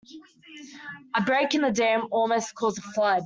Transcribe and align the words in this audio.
A 1.15 1.21
break 1.21 1.53
in 1.53 1.61
the 1.61 1.71
dam 1.71 2.07
almost 2.09 2.55
caused 2.55 2.79
a 2.79 2.81
flood. 2.81 3.19